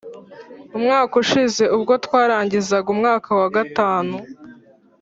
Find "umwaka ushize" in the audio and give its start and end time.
0.77-1.63